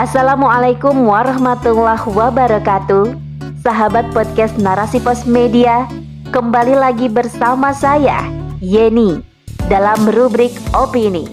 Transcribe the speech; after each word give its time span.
Assalamualaikum 0.00 1.04
warahmatullahi 1.04 2.08
wabarakatuh. 2.08 3.12
Sahabat 3.60 4.08
podcast 4.16 4.56
Narasi 4.56 4.96
Pos 4.96 5.28
Media 5.28 5.84
Kembali 6.32 6.72
lagi 6.72 7.04
bersama 7.12 7.76
saya 7.76 8.24
Yeni 8.64 9.20
Dalam 9.68 10.08
rubrik 10.08 10.56
Opini. 10.72 11.28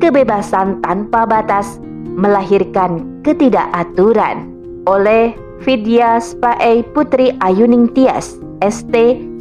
kebebasan 0.00 0.80
tanpa 0.80 1.28
batas 1.28 1.76
melahirkan 2.16 3.20
ketidakaturan 3.20 4.53
oleh 4.84 5.32
Vidya 5.64 6.20
Spae 6.20 6.84
Putri 6.92 7.32
Ayuning 7.40 7.88
Tias 7.96 8.36
ST 8.60 8.94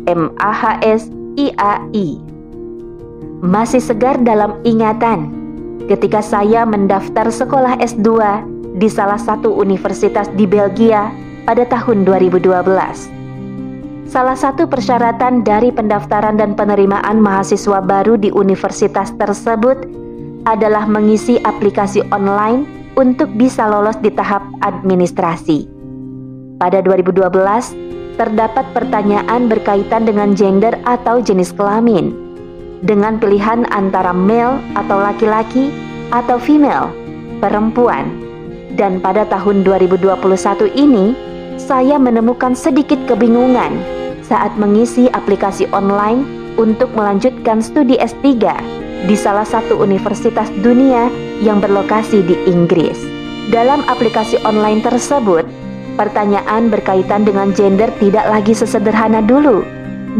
MAHS 0.07 1.11
IAI 1.35 2.19
Masih 3.43 3.83
segar 3.83 4.19
dalam 4.23 4.55
ingatan 4.63 5.31
ketika 5.91 6.23
saya 6.23 6.63
mendaftar 6.63 7.27
sekolah 7.27 7.75
S2 7.83 8.07
di 8.79 8.87
salah 8.87 9.19
satu 9.19 9.51
universitas 9.51 10.31
di 10.39 10.47
Belgia 10.47 11.11
pada 11.43 11.67
tahun 11.67 12.07
2012 12.07 12.47
Salah 14.07 14.37
satu 14.37 14.69
persyaratan 14.69 15.41
dari 15.41 15.73
pendaftaran 15.73 16.37
dan 16.37 16.53
penerimaan 16.53 17.17
mahasiswa 17.19 17.81
baru 17.81 18.15
di 18.15 18.29
universitas 18.31 19.11
tersebut 19.17 19.89
adalah 20.45 20.85
mengisi 20.85 21.41
aplikasi 21.41 22.05
online 22.13 22.82
untuk 22.93 23.29
bisa 23.33 23.65
lolos 23.65 23.97
di 24.01 24.13
tahap 24.13 24.45
administrasi. 24.61 25.65
Pada 26.61 26.79
2012, 26.85 27.27
terdapat 28.15 28.65
pertanyaan 28.71 29.49
berkaitan 29.49 30.05
dengan 30.05 30.37
gender 30.37 30.77
atau 30.85 31.17
jenis 31.19 31.49
kelamin, 31.53 32.13
dengan 32.85 33.17
pilihan 33.17 33.65
antara 33.73 34.13
male 34.13 34.61
atau 34.77 35.01
laki-laki 35.01 35.73
atau 36.13 36.37
female, 36.37 36.93
perempuan. 37.41 38.05
Dan 38.73 39.01
pada 39.01 39.25
tahun 39.29 39.61
2021 39.65 40.69
ini, 40.73 41.13
saya 41.57 42.01
menemukan 42.01 42.57
sedikit 42.57 42.97
kebingungan 43.05 43.77
saat 44.25 44.53
mengisi 44.57 45.09
aplikasi 45.13 45.69
online 45.69 46.25
untuk 46.57 46.89
melanjutkan 46.93 47.61
studi 47.61 47.97
S3 48.01 48.25
di 49.05 49.15
salah 49.17 49.45
satu 49.45 49.77
universitas 49.81 50.49
dunia 50.63 51.09
yang 51.43 51.59
berlokasi 51.59 52.23
di 52.23 52.39
Inggris. 52.47 52.95
Dalam 53.51 53.83
aplikasi 53.91 54.39
online 54.47 54.79
tersebut, 54.79 55.43
pertanyaan 55.99 56.71
berkaitan 56.71 57.27
dengan 57.27 57.51
gender 57.51 57.91
tidak 57.99 58.23
lagi 58.31 58.55
sesederhana 58.55 59.19
dulu 59.19 59.67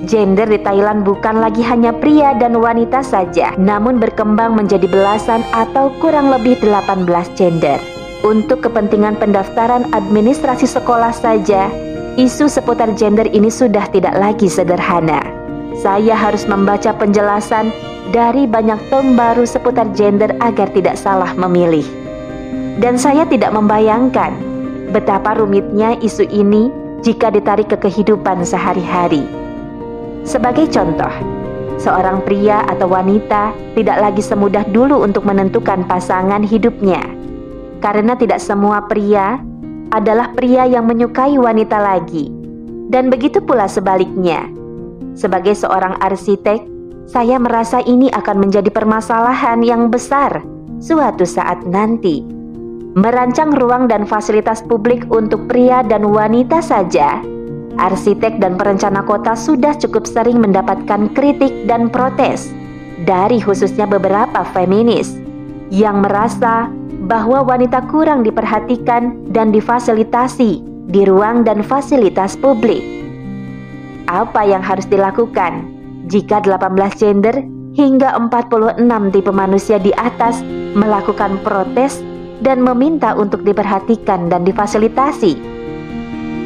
gender 0.06 0.46
di 0.46 0.60
Thailand 0.62 1.08
bukan 1.08 1.42
lagi 1.42 1.64
hanya 1.66 1.96
pria 1.96 2.36
dan 2.38 2.60
wanita 2.60 3.02
saja, 3.02 3.56
namun 3.58 3.98
berkembang 3.98 4.54
menjadi 4.54 4.86
belasan 4.86 5.42
atau 5.56 5.90
kurang 5.98 6.30
lebih 6.30 6.60
18 6.62 7.08
gender. 7.34 7.80
Untuk 8.24 8.64
kepentingan 8.64 9.20
pendaftaran 9.20 9.92
administrasi 9.92 10.64
sekolah 10.64 11.12
saja, 11.12 11.68
isu 12.16 12.48
seputar 12.48 12.96
gender 12.96 13.28
ini 13.28 13.52
sudah 13.52 13.84
tidak 13.92 14.16
lagi 14.16 14.48
sederhana. 14.48 15.43
Saya 15.84 16.16
harus 16.16 16.48
membaca 16.48 16.96
penjelasan 16.96 17.68
dari 18.16 18.48
banyak 18.48 18.80
tom 18.88 19.20
baru 19.20 19.44
seputar 19.44 19.92
gender 19.92 20.32
agar 20.40 20.72
tidak 20.72 20.96
salah 20.96 21.36
memilih. 21.36 21.84
Dan 22.80 22.96
saya 22.96 23.28
tidak 23.28 23.52
membayangkan 23.52 24.32
betapa 24.96 25.36
rumitnya 25.36 26.00
isu 26.00 26.24
ini 26.32 26.72
jika 27.04 27.28
ditarik 27.36 27.68
ke 27.68 27.76
kehidupan 27.84 28.48
sehari-hari. 28.48 29.28
Sebagai 30.24 30.72
contoh, 30.72 31.12
seorang 31.84 32.24
pria 32.24 32.64
atau 32.72 32.88
wanita 32.88 33.52
tidak 33.76 34.00
lagi 34.00 34.24
semudah 34.24 34.64
dulu 34.72 35.04
untuk 35.04 35.28
menentukan 35.28 35.84
pasangan 35.84 36.48
hidupnya 36.48 37.04
karena 37.84 38.16
tidak 38.16 38.40
semua 38.40 38.88
pria 38.88 39.36
adalah 39.92 40.32
pria 40.32 40.64
yang 40.64 40.88
menyukai 40.88 41.36
wanita 41.36 41.76
lagi, 41.76 42.32
dan 42.88 43.12
begitu 43.12 43.44
pula 43.44 43.68
sebaliknya. 43.68 44.63
Sebagai 45.14 45.54
seorang 45.54 46.02
arsitek, 46.02 46.66
saya 47.06 47.38
merasa 47.38 47.84
ini 47.86 48.10
akan 48.10 48.48
menjadi 48.48 48.74
permasalahan 48.74 49.62
yang 49.62 49.94
besar 49.94 50.42
suatu 50.82 51.28
saat 51.28 51.62
nanti. 51.70 52.26
Merancang 52.94 53.54
ruang 53.58 53.90
dan 53.90 54.06
fasilitas 54.06 54.62
publik 54.66 55.06
untuk 55.10 55.50
pria 55.50 55.82
dan 55.82 56.06
wanita 56.14 56.62
saja, 56.62 57.22
arsitek 57.82 58.38
dan 58.38 58.54
perencana 58.54 59.02
kota 59.02 59.34
sudah 59.34 59.74
cukup 59.82 60.06
sering 60.06 60.38
mendapatkan 60.38 61.10
kritik 61.18 61.66
dan 61.66 61.90
protes 61.90 62.54
dari 63.04 63.42
khususnya 63.42 63.90
beberapa 63.90 64.46
feminis 64.54 65.18
yang 65.74 66.06
merasa 66.06 66.70
bahwa 67.10 67.42
wanita 67.44 67.84
kurang 67.90 68.22
diperhatikan 68.22 69.28
dan 69.34 69.50
difasilitasi 69.50 70.62
di 70.88 71.02
ruang 71.04 71.42
dan 71.42 71.66
fasilitas 71.66 72.38
publik. 72.38 73.03
Apa 74.14 74.46
yang 74.46 74.62
harus 74.62 74.86
dilakukan 74.86 75.66
jika 76.06 76.38
18 76.46 76.70
gender 77.02 77.34
hingga 77.74 78.14
46 78.30 78.78
tipe 79.10 79.34
manusia 79.34 79.82
di 79.82 79.90
atas 79.98 80.46
melakukan 80.78 81.42
protes 81.42 82.06
dan 82.46 82.62
meminta 82.62 83.18
untuk 83.18 83.42
diperhatikan 83.42 84.30
dan 84.30 84.46
difasilitasi? 84.46 85.34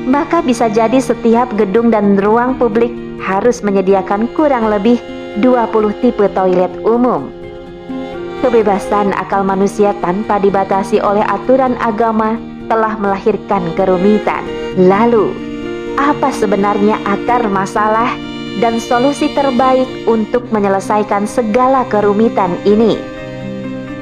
Maka 0.07 0.39
bisa 0.39 0.71
jadi 0.71 0.95
setiap 0.95 1.51
gedung 1.59 1.91
dan 1.91 2.15
ruang 2.15 2.55
publik 2.55 2.95
harus 3.19 3.59
menyediakan 3.59 4.31
kurang 4.31 4.71
lebih 4.71 4.95
20 5.43 5.99
tipe 5.99 6.23
toilet 6.31 6.71
umum 6.87 7.35
Kebebasan 8.37 9.11
akal 9.17 9.41
manusia 9.41 9.97
tanpa 9.99 10.37
dibatasi 10.37 11.01
oleh 11.01 11.25
aturan 11.25 11.73
agama 11.81 12.37
telah 12.69 12.93
melahirkan 12.95 13.65
kerumitan. 13.73 14.45
Lalu, 14.77 15.46
apa 15.97 16.29
sebenarnya 16.29 17.01
akar 17.03 17.49
masalah 17.49 18.13
dan 18.61 18.77
solusi 18.77 19.33
terbaik 19.33 19.89
untuk 20.05 20.45
menyelesaikan 20.53 21.25
segala 21.25 21.83
kerumitan 21.89 22.53
ini? 22.63 22.95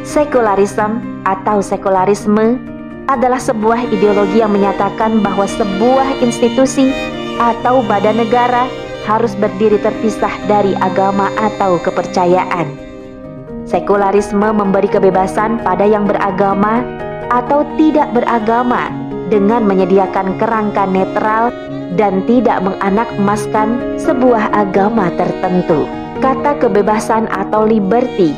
Sekularisme 0.05 1.01
atau 1.25 1.63
sekularisme 1.63 2.61
adalah 3.09 3.41
sebuah 3.41 3.89
ideologi 3.89 4.43
yang 4.43 4.53
menyatakan 4.53 5.23
bahwa 5.23 5.49
sebuah 5.49 6.21
institusi 6.21 6.93
atau 7.41 7.81
badan 7.87 8.21
negara 8.21 8.69
harus 9.05 9.33
berdiri 9.37 9.77
terpisah 9.81 10.31
dari 10.49 10.73
agama 10.77 11.29
atau 11.37 11.77
kepercayaan. 11.81 12.69
Sekularisme 13.65 14.45
memberi 14.53 14.89
kebebasan 14.89 15.61
pada 15.65 15.85
yang 15.85 16.05
beragama 16.05 16.85
atau 17.33 17.65
tidak 17.77 18.13
beragama 18.13 18.93
dengan 19.29 19.65
menyediakan 19.65 20.37
kerangka 20.37 20.85
netral 20.85 21.49
dan 21.95 22.23
tidak 22.27 22.63
menganak-emaskan 22.63 23.99
sebuah 23.99 24.51
agama 24.51 25.11
tertentu. 25.15 25.87
Kata 26.23 26.55
kebebasan 26.59 27.27
atau 27.31 27.67
liberty, 27.67 28.31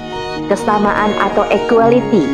kesamaan 0.49 1.13
atau 1.21 1.45
equality, 1.49 2.25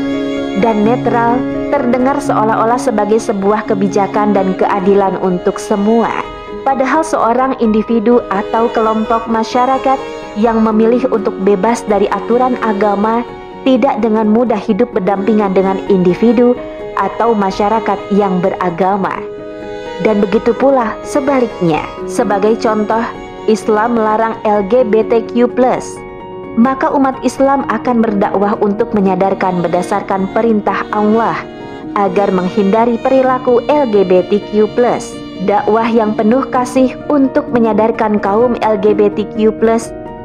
dan 0.63 0.87
netral 0.87 1.39
terdengar 1.73 2.21
seolah-olah 2.21 2.77
sebagai 2.77 3.17
sebuah 3.17 3.65
kebijakan 3.65 4.31
dan 4.37 4.53
keadilan 4.53 5.17
untuk 5.19 5.57
semua. 5.57 6.21
Padahal 6.63 7.03
seorang 7.03 7.59
individu 7.59 8.23
atau 8.31 8.71
kelompok 8.71 9.27
masyarakat 9.27 9.99
yang 10.39 10.63
memilih 10.63 11.09
untuk 11.11 11.35
bebas 11.43 11.83
dari 11.91 12.07
aturan 12.07 12.55
agama 12.63 13.25
tidak 13.67 13.99
dengan 13.99 14.31
mudah 14.31 14.59
hidup 14.59 14.91
berdampingan 14.95 15.51
dengan 15.51 15.79
individu 15.91 16.55
atau 16.95 17.33
masyarakat 17.35 17.99
yang 18.13 18.39
beragama. 18.39 19.32
Dan 20.01 20.25
begitu 20.25 20.57
pula 20.57 20.97
sebaliknya. 21.05 21.85
Sebagai 22.09 22.57
contoh, 22.57 23.05
Islam 23.45 23.99
melarang 23.99 24.41
LGBTQ+. 24.41 25.53
Maka 26.57 26.89
umat 26.93 27.17
Islam 27.21 27.65
akan 27.69 28.01
berdakwah 28.01 28.57
untuk 28.61 28.93
menyadarkan 28.93 29.61
berdasarkan 29.61 30.29
perintah 30.33 30.85
Allah 30.93 31.37
agar 31.93 32.29
menghindari 32.33 32.97
perilaku 33.01 33.61
LGBTQ+ 33.69 34.77
dakwah 35.45 35.85
yang 35.89 36.13
penuh 36.13 36.45
kasih 36.49 36.93
untuk 37.09 37.49
menyadarkan 37.51 38.21
kaum 38.21 38.53
LGBTQ+ 38.61 39.59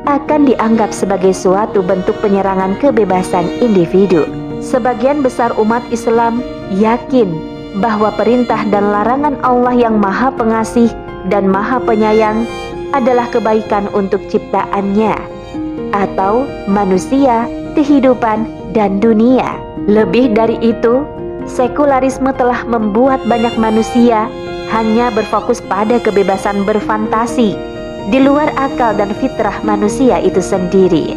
akan 0.08 0.40
dianggap 0.48 0.94
sebagai 0.94 1.36
suatu 1.36 1.84
bentuk 1.84 2.16
penyerangan 2.24 2.76
kebebasan 2.80 3.44
individu. 3.60 4.24
Sebagian 4.64 5.20
besar 5.20 5.52
umat 5.60 5.84
Islam 5.92 6.40
yakin 6.72 7.57
bahwa 7.76 8.08
perintah 8.16 8.64
dan 8.72 8.88
larangan 8.88 9.36
Allah 9.44 9.76
yang 9.76 10.00
Maha 10.00 10.32
Pengasih 10.32 10.88
dan 11.28 11.46
Maha 11.52 11.76
Penyayang 11.84 12.48
adalah 12.96 13.28
kebaikan 13.28 13.92
untuk 13.92 14.24
ciptaannya 14.32 15.12
atau 15.92 16.48
manusia, 16.68 17.48
kehidupan, 17.76 18.48
dan 18.72 19.00
dunia. 19.00 19.60
Lebih 19.88 20.36
dari 20.36 20.56
itu, 20.60 21.04
sekularisme 21.48 22.28
telah 22.36 22.64
membuat 22.68 23.24
banyak 23.24 23.56
manusia 23.56 24.28
hanya 24.68 25.08
berfokus 25.08 25.64
pada 25.64 25.96
kebebasan 25.96 26.68
berfantasi 26.68 27.56
di 28.08 28.18
luar 28.20 28.52
akal 28.56 28.96
dan 28.96 29.12
fitrah 29.16 29.56
manusia 29.64 30.20
itu 30.20 30.40
sendiri, 30.40 31.16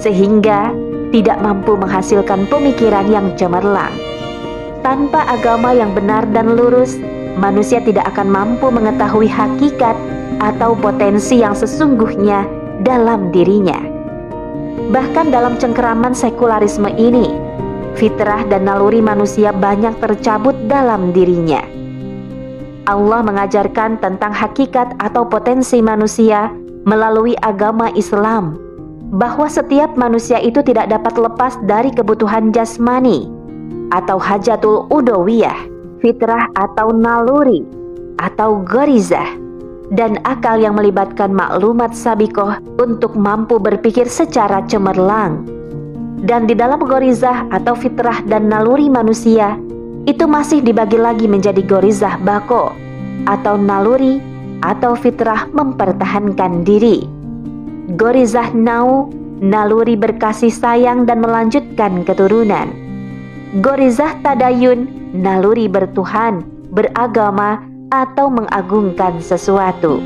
sehingga 0.00 0.72
tidak 1.08 1.40
mampu 1.40 1.76
menghasilkan 1.76 2.44
pemikiran 2.52 3.08
yang 3.08 3.32
cemerlang. 3.40 4.07
Tanpa 4.88 5.20
agama 5.28 5.76
yang 5.76 5.92
benar 5.92 6.24
dan 6.32 6.56
lurus, 6.56 6.96
manusia 7.36 7.76
tidak 7.84 8.08
akan 8.08 8.32
mampu 8.32 8.72
mengetahui 8.72 9.28
hakikat 9.28 9.92
atau 10.40 10.72
potensi 10.72 11.44
yang 11.44 11.52
sesungguhnya 11.52 12.48
dalam 12.88 13.28
dirinya. 13.28 13.76
Bahkan 14.88 15.28
dalam 15.28 15.60
cengkeraman 15.60 16.16
sekularisme 16.16 16.88
ini, 16.96 17.36
fitrah 18.00 18.48
dan 18.48 18.64
naluri 18.64 19.04
manusia 19.04 19.52
banyak 19.52 19.92
tercabut 20.00 20.56
dalam 20.72 21.12
dirinya 21.12 21.60
Allah 22.88 23.20
mengajarkan 23.20 24.00
tentang 24.00 24.32
hakikat 24.32 24.96
atau 25.04 25.28
potensi 25.28 25.84
manusia 25.84 26.48
melalui 26.88 27.36
agama 27.44 27.92
Islam, 27.92 28.56
bahwa 29.12 29.52
setiap 29.52 29.92
manusia 30.00 30.40
itu 30.40 30.64
tidak 30.64 30.88
dapat 30.88 31.12
lepas 31.20 31.60
dari 31.68 31.92
kebutuhan 31.92 32.56
jasmani 32.56 33.37
atau 33.94 34.20
hajatul 34.20 34.88
udowiyah, 34.92 35.56
fitrah 36.00 36.48
atau 36.56 36.92
naluri 36.92 37.64
atau 38.18 38.60
gorizah, 38.66 39.26
dan 39.94 40.20
akal 40.26 40.60
yang 40.60 40.76
melibatkan 40.76 41.32
maklumat 41.32 41.94
sabikoh 41.94 42.58
untuk 42.76 43.16
mampu 43.16 43.56
berpikir 43.56 44.10
secara 44.10 44.60
cemerlang. 44.66 45.46
Dan 46.18 46.50
di 46.50 46.54
dalam 46.58 46.82
gorizah 46.82 47.46
atau 47.54 47.78
fitrah 47.78 48.26
dan 48.26 48.50
naluri 48.50 48.90
manusia, 48.90 49.54
itu 50.10 50.26
masih 50.26 50.64
dibagi 50.64 50.98
lagi 50.98 51.30
menjadi 51.30 51.62
gorizah 51.62 52.18
bako 52.26 52.74
atau 53.30 53.54
naluri 53.54 54.18
atau 54.66 54.98
fitrah 54.98 55.46
mempertahankan 55.54 56.66
diri. 56.66 57.06
Gorizah 57.94 58.50
nau, 58.50 59.14
naluri 59.38 59.94
berkasih 59.94 60.50
sayang 60.50 61.06
dan 61.06 61.22
melanjutkan 61.22 62.02
keturunan. 62.02 62.87
Gorizah 63.48 64.20
tadayun, 64.20 64.84
naluri 65.16 65.72
bertuhan, 65.72 66.44
beragama, 66.68 67.64
atau 67.88 68.28
mengagungkan 68.28 69.24
sesuatu. 69.24 70.04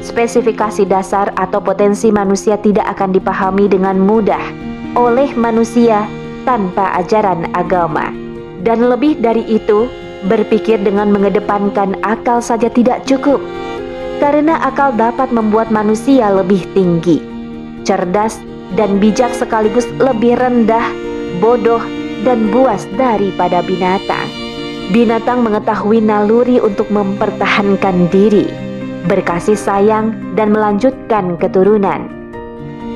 Spesifikasi 0.00 0.88
dasar 0.88 1.36
atau 1.36 1.60
potensi 1.60 2.08
manusia 2.08 2.56
tidak 2.56 2.88
akan 2.96 3.12
dipahami 3.12 3.68
dengan 3.68 4.00
mudah 4.00 4.40
oleh 4.96 5.36
manusia 5.36 6.08
tanpa 6.48 6.96
ajaran 6.96 7.44
agama. 7.52 8.08
Dan 8.64 8.88
lebih 8.88 9.20
dari 9.20 9.44
itu, 9.44 9.92
berpikir 10.24 10.80
dengan 10.80 11.12
mengedepankan 11.12 12.00
akal 12.08 12.40
saja 12.40 12.72
tidak 12.72 13.04
cukup, 13.04 13.36
karena 14.16 14.56
akal 14.64 14.96
dapat 14.96 15.28
membuat 15.28 15.68
manusia 15.68 16.32
lebih 16.32 16.64
tinggi, 16.72 17.20
cerdas, 17.84 18.40
dan 18.80 18.96
bijak 18.96 19.36
sekaligus 19.36 19.84
lebih 20.00 20.40
rendah, 20.40 20.88
bodoh, 21.36 21.84
dan 22.22 22.48
buas 22.54 22.86
daripada 22.94 23.60
binatang. 23.66 24.28
Binatang 24.94 25.42
mengetahui 25.42 25.98
naluri 25.98 26.62
untuk 26.62 26.86
mempertahankan 26.94 28.06
diri, 28.08 28.46
berkasih 29.10 29.58
sayang, 29.58 30.14
dan 30.38 30.54
melanjutkan 30.54 31.34
keturunan. 31.36 32.06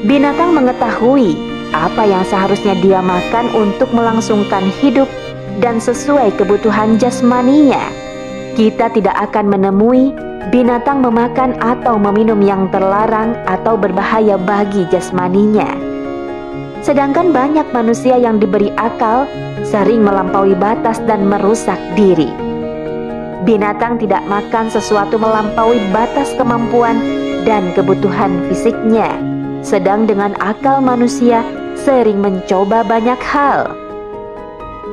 Binatang 0.06 0.54
mengetahui 0.54 1.34
apa 1.74 2.06
yang 2.06 2.22
seharusnya 2.24 2.78
dia 2.78 3.02
makan 3.02 3.50
untuk 3.52 3.90
melangsungkan 3.90 4.70
hidup 4.78 5.10
dan 5.58 5.82
sesuai 5.82 6.38
kebutuhan 6.38 6.94
jasmaninya. 6.96 7.90
Kita 8.54 8.90
tidak 8.94 9.18
akan 9.30 9.50
menemui 9.50 10.14
binatang 10.54 11.02
memakan 11.04 11.58
atau 11.58 12.00
meminum 12.00 12.38
yang 12.40 12.70
terlarang 12.72 13.36
atau 13.44 13.76
berbahaya 13.76 14.40
bagi 14.40 14.88
jasmaninya. 14.88 15.89
Sedangkan 16.80 17.28
banyak 17.36 17.68
manusia 17.76 18.16
yang 18.16 18.40
diberi 18.40 18.72
akal 18.80 19.28
sering 19.68 20.00
melampaui 20.00 20.56
batas 20.56 20.96
dan 21.04 21.28
merusak 21.28 21.76
diri. 21.92 22.32
Binatang 23.44 24.00
tidak 24.00 24.24
makan 24.28 24.72
sesuatu 24.72 25.20
melampaui 25.20 25.80
batas 25.92 26.32
kemampuan 26.36 27.00
dan 27.44 27.72
kebutuhan 27.76 28.32
fisiknya, 28.48 29.16
sedang 29.60 30.04
dengan 30.08 30.36
akal 30.40 30.80
manusia 30.80 31.44
sering 31.76 32.20
mencoba 32.20 32.84
banyak 32.84 33.20
hal. 33.24 33.76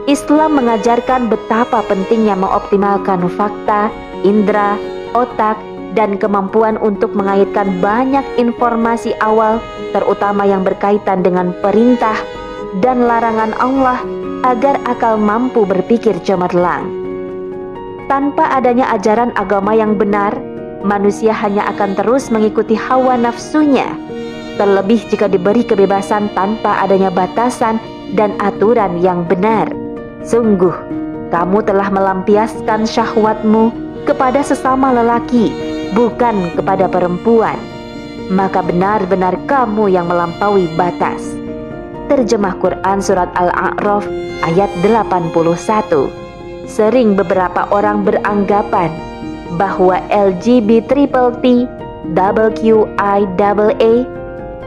Islam 0.08 0.56
mengajarkan 0.56 1.28
betapa 1.28 1.84
pentingnya 1.84 2.40
mengoptimalkan 2.40 3.28
fakta, 3.28 3.92
indera, 4.24 4.80
otak, 5.12 5.60
dan 5.98 6.22
kemampuan 6.22 6.78
untuk 6.78 7.18
mengaitkan 7.18 7.82
banyak 7.82 8.22
informasi 8.38 9.18
awal, 9.18 9.58
terutama 9.98 10.46
yang 10.46 10.62
berkaitan 10.62 11.26
dengan 11.26 11.58
perintah 11.66 12.14
dan 12.86 13.10
larangan 13.10 13.58
Allah, 13.58 13.98
agar 14.46 14.78
akal 14.86 15.18
mampu 15.18 15.66
berpikir 15.66 16.14
cemerlang. 16.22 16.86
Tanpa 18.06 18.46
adanya 18.54 18.94
ajaran 18.94 19.34
agama 19.34 19.74
yang 19.74 19.98
benar, 19.98 20.38
manusia 20.86 21.34
hanya 21.34 21.66
akan 21.74 21.98
terus 21.98 22.30
mengikuti 22.30 22.78
hawa 22.78 23.18
nafsunya. 23.18 23.90
Terlebih 24.62 25.02
jika 25.10 25.26
diberi 25.26 25.66
kebebasan 25.66 26.30
tanpa 26.38 26.86
adanya 26.86 27.10
batasan 27.10 27.82
dan 28.14 28.38
aturan 28.38 29.02
yang 29.02 29.26
benar. 29.26 29.66
Sungguh, 30.22 30.74
kamu 31.34 31.66
telah 31.66 31.90
melampiaskan 31.90 32.86
syahwatmu 32.86 33.74
kepada 34.08 34.40
sesama 34.40 34.96
lelaki, 34.96 35.77
bukan 35.96 36.56
kepada 36.58 36.90
perempuan. 36.90 37.60
Maka 38.28 38.60
benar-benar 38.60 39.40
kamu 39.48 39.88
yang 39.88 40.12
melampaui 40.12 40.68
batas. 40.76 41.38
Terjemah 42.08 42.56
Quran 42.60 43.00
Surat 43.04 43.32
Al-A'raf 43.36 44.08
ayat 44.48 44.72
81 44.84 45.32
Sering 46.68 47.16
beberapa 47.16 47.68
orang 47.72 48.04
beranggapan 48.04 48.92
bahwa 49.56 50.04
LGBT 50.12 51.08
double 52.12 52.52
QIAA 52.52 53.94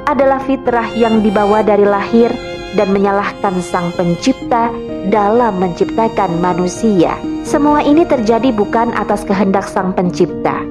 adalah 0.08 0.40
fitrah 0.42 0.88
yang 0.96 1.20
dibawa 1.20 1.60
dari 1.60 1.84
lahir 1.84 2.32
dan 2.74 2.90
menyalahkan 2.94 3.60
Sang 3.60 3.92
Pencipta 3.94 4.72
dalam 5.12 5.58
menciptakan 5.60 6.40
manusia. 6.40 7.14
Semua 7.44 7.82
ini 7.82 8.06
terjadi 8.06 8.52
bukan 8.54 8.94
atas 8.94 9.26
kehendak 9.26 9.66
Sang 9.66 9.92
Pencipta, 9.92 10.62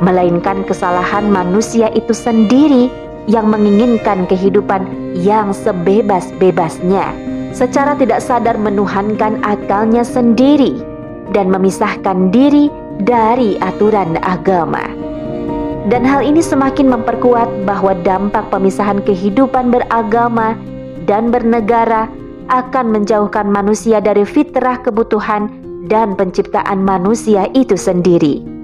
melainkan 0.00 0.64
kesalahan 0.68 1.28
manusia 1.28 1.88
itu 1.96 2.12
sendiri 2.12 2.92
yang 3.26 3.50
menginginkan 3.50 4.24
kehidupan 4.30 4.86
yang 5.18 5.50
sebebas-bebasnya, 5.50 7.10
secara 7.56 7.98
tidak 7.98 8.22
sadar 8.22 8.54
menuhankan 8.60 9.42
akalnya 9.42 10.06
sendiri 10.06 10.78
dan 11.34 11.50
memisahkan 11.50 12.30
diri 12.30 12.70
dari 13.02 13.58
aturan 13.58 14.20
agama. 14.22 14.84
Dan 15.86 16.02
hal 16.02 16.26
ini 16.26 16.42
semakin 16.42 16.90
memperkuat 16.90 17.62
bahwa 17.62 17.94
dampak 18.02 18.50
pemisahan 18.50 18.98
kehidupan 19.06 19.70
beragama 19.70 20.58
dan 21.06 21.30
bernegara 21.30 22.10
akan 22.50 22.90
menjauhkan 22.90 23.46
manusia 23.46 24.02
dari 24.02 24.26
fitrah 24.26 24.82
kebutuhan 24.82 25.50
dan 25.86 26.18
penciptaan 26.18 26.82
manusia 26.82 27.46
itu 27.54 27.78
sendiri. 27.78 28.55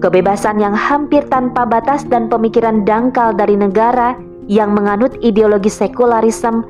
Kebebasan 0.00 0.56
yang 0.56 0.72
hampir 0.72 1.28
tanpa 1.28 1.68
batas 1.68 2.08
dan 2.08 2.32
pemikiran 2.32 2.88
dangkal 2.88 3.36
dari 3.36 3.52
negara 3.52 4.16
yang 4.48 4.72
menganut 4.72 5.12
ideologi 5.20 5.68
sekularisme 5.68 6.64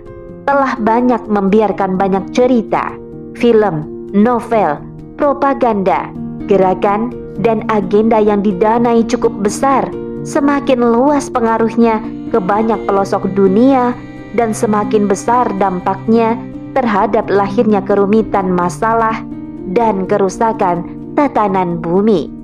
telah 0.50 0.74
banyak 0.82 1.22
membiarkan 1.30 1.94
banyak 1.94 2.26
cerita, 2.34 2.90
film, 3.38 3.86
novel, 4.10 4.82
propaganda, 5.14 6.10
gerakan, 6.50 7.14
dan 7.38 7.62
agenda 7.70 8.18
yang 8.18 8.42
didanai 8.42 9.06
cukup 9.06 9.32
besar 9.46 9.86
semakin 10.26 10.82
luas 10.82 11.30
pengaruhnya 11.30 12.02
ke 12.34 12.38
banyak 12.42 12.82
pelosok 12.84 13.30
dunia 13.32 13.94
dan 14.34 14.50
semakin 14.50 15.06
besar 15.06 15.46
dampaknya 15.56 16.34
terhadap 16.74 17.30
lahirnya 17.30 17.78
kerumitan 17.82 18.50
masalah 18.50 19.22
dan 19.70 20.04
kerusakan 20.10 20.82
tatanan 21.14 21.78
bumi. 21.78 22.39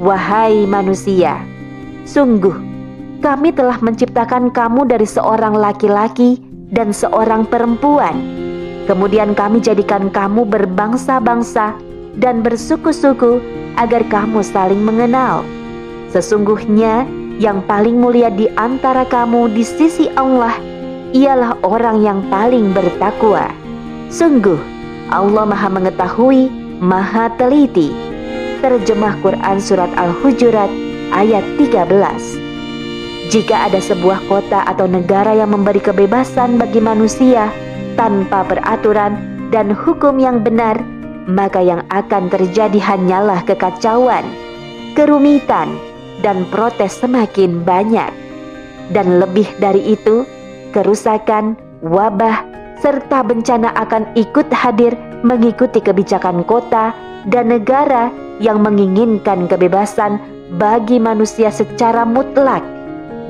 Wahai 0.00 0.64
manusia, 0.64 1.44
sungguh 2.08 2.56
kami 3.20 3.52
telah 3.52 3.76
menciptakan 3.84 4.48
kamu 4.48 4.88
dari 4.88 5.04
seorang 5.04 5.52
laki-laki 5.52 6.40
dan 6.72 6.88
seorang 6.88 7.44
perempuan. 7.44 8.16
Kemudian 8.88 9.36
kami 9.36 9.60
jadikan 9.60 10.08
kamu 10.08 10.48
berbangsa-bangsa 10.48 11.76
dan 12.16 12.40
bersuku-suku 12.40 13.44
agar 13.76 14.00
kamu 14.08 14.40
saling 14.40 14.80
mengenal. 14.80 15.44
Sesungguhnya 16.08 17.04
yang 17.36 17.60
paling 17.68 18.00
mulia 18.00 18.32
di 18.32 18.48
antara 18.56 19.04
kamu 19.04 19.52
di 19.52 19.68
sisi 19.68 20.08
Allah 20.16 20.56
ialah 21.12 21.60
orang 21.60 22.00
yang 22.00 22.24
paling 22.32 22.72
bertakwa. 22.72 23.52
Sungguh, 24.08 24.56
Allah 25.12 25.44
Maha 25.44 25.68
Mengetahui, 25.68 26.48
Maha 26.80 27.28
Teliti. 27.36 28.09
Terjemah 28.60 29.16
Quran 29.24 29.56
Surat 29.56 29.88
Al-Hujurat 29.96 30.68
ayat 31.16 31.40
13 31.56 31.88
Jika 33.32 33.56
ada 33.56 33.80
sebuah 33.80 34.20
kota 34.28 34.68
atau 34.68 34.84
negara 34.84 35.32
yang 35.32 35.56
memberi 35.56 35.80
kebebasan 35.80 36.60
bagi 36.60 36.76
manusia 36.76 37.48
tanpa 37.96 38.44
peraturan 38.44 39.16
dan 39.48 39.72
hukum 39.72 40.20
yang 40.20 40.44
benar, 40.44 40.76
maka 41.24 41.64
yang 41.64 41.80
akan 41.88 42.28
terjadi 42.28 42.76
hanyalah 42.76 43.40
kekacauan, 43.48 44.28
kerumitan, 44.92 45.80
dan 46.20 46.44
protes 46.52 47.00
semakin 47.00 47.64
banyak. 47.64 48.12
Dan 48.92 49.24
lebih 49.24 49.48
dari 49.56 49.96
itu, 49.96 50.28
kerusakan, 50.76 51.56
wabah, 51.80 52.44
serta 52.84 53.24
bencana 53.24 53.72
akan 53.72 54.04
ikut 54.20 54.52
hadir 54.52 54.92
mengikuti 55.24 55.80
kebijakan 55.80 56.44
kota 56.44 56.92
dan 57.24 57.48
negara 57.52 58.12
yang 58.42 58.64
menginginkan 58.64 59.46
kebebasan 59.46 60.18
bagi 60.58 60.98
manusia 60.98 61.52
secara 61.54 62.02
mutlak 62.02 62.64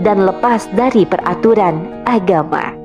dan 0.00 0.24
lepas 0.24 0.64
dari 0.72 1.04
peraturan 1.04 1.84
agama. 2.08 2.79